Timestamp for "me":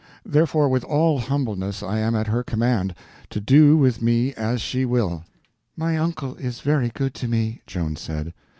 4.01-4.33, 7.27-7.61